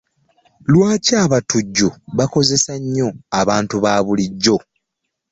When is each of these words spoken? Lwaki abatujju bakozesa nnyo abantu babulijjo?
Lwaki 0.71 1.13
abatujju 1.25 1.87
bakozesa 2.17 2.73
nnyo 2.81 3.07
abantu 3.39 3.75
babulijjo? 3.83 4.57